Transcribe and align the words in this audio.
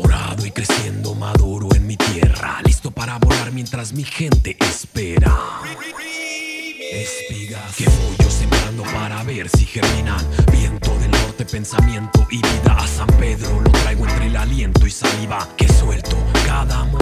Dorado 0.00 0.46
y 0.46 0.52
creciendo 0.52 1.12
maduro 1.16 1.74
en 1.74 1.84
mi 1.84 1.96
tierra, 1.96 2.62
listo 2.64 2.92
para 2.92 3.18
volar 3.18 3.50
mientras 3.50 3.92
mi 3.92 4.04
gente 4.04 4.56
espera. 4.60 5.36
Espigas 6.92 7.74
que 7.76 7.84
voy 7.84 8.16
yo 8.20 8.30
sembrando 8.30 8.84
para 8.84 9.24
ver 9.24 9.48
si 9.48 9.66
germinan. 9.66 10.24
Viento 10.52 10.96
del 10.98 11.10
norte, 11.10 11.44
pensamiento 11.44 12.24
y 12.30 12.36
vida 12.36 12.76
a 12.78 12.86
San 12.86 13.08
Pedro. 13.18 13.60
Lo 13.60 13.72
traigo 13.72 14.06
entre 14.06 14.26
el 14.28 14.36
aliento 14.36 14.86
y 14.86 14.90
saliva 14.92 15.48
que 15.56 15.66
suelto 15.66 16.16
cada 16.46 16.84
momento 16.84 16.97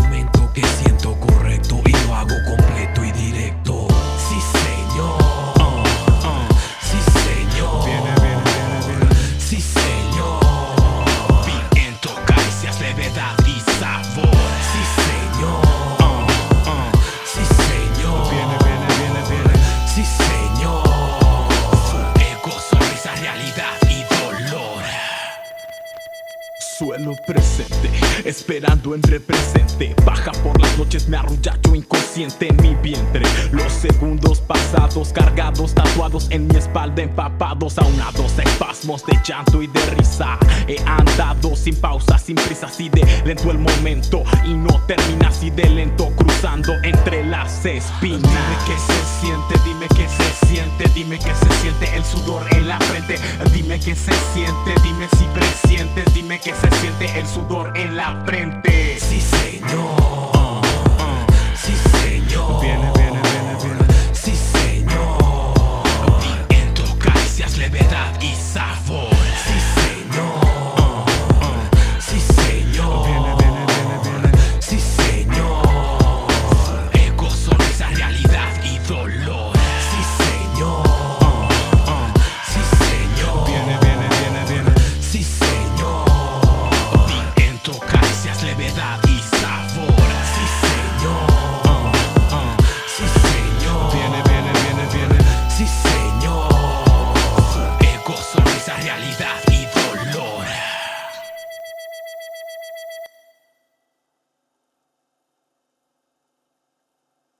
desaforo. 13.78 14.45
Suelo 26.78 27.16
presente, 27.26 27.90
esperando 28.26 28.94
en 28.94 29.02
represente. 29.02 29.94
Baja 30.04 30.32
por 30.42 30.60
las 30.60 30.76
noches, 30.76 31.08
me 31.08 31.16
arrulla 31.16 31.58
yo 31.62 31.74
inconsciente 31.74 32.48
en 32.48 32.56
mi 32.60 32.74
vientre. 32.74 33.22
Los 33.50 33.72
segundos 33.72 34.42
pasados, 34.42 35.10
cargados, 35.10 35.74
tatuados 35.74 36.30
en 36.30 36.46
mi 36.48 36.56
espalda, 36.56 37.02
empapados, 37.02 37.78
aunados 37.78 38.38
espasmos 38.38 39.06
de 39.06 39.18
llanto 39.24 39.62
y 39.62 39.68
de 39.68 39.80
risa. 39.96 40.38
He 40.68 40.78
andado 40.84 41.56
sin 41.56 41.76
pausa, 41.76 42.18
sin 42.18 42.36
prisa, 42.36 42.66
así 42.66 42.90
de 42.90 43.06
lento 43.24 43.50
el 43.50 43.58
momento. 43.58 44.22
Y 44.44 44.52
no 44.52 44.78
termina 44.86 45.28
así 45.28 45.48
de 45.48 45.70
lento, 45.70 46.12
cruzando 46.14 46.74
entre 46.82 47.24
las 47.24 47.64
espinas. 47.64 48.25
Se 48.96 49.26
siente, 49.26 49.54
dime 49.64 49.88
que 49.88 50.08
se 50.08 50.46
siente, 50.46 50.88
dime 50.94 51.18
que 51.18 51.34
se 51.34 51.52
siente 51.60 51.96
el 51.96 52.04
sudor 52.04 52.46
en 52.54 52.66
la 52.66 52.78
frente. 52.78 53.18
Dime 53.52 53.78
que 53.78 53.94
se 53.94 54.12
siente, 54.32 54.74
dime 54.82 55.06
si 55.18 55.24
presientes, 55.34 56.14
dime 56.14 56.40
que 56.40 56.54
se 56.54 56.70
siente 56.80 57.18
el 57.18 57.26
sudor 57.26 57.76
en 57.76 57.96
la 57.96 58.22
frente. 58.24 58.98
Sí, 58.98 59.20
señor. 59.20 60.65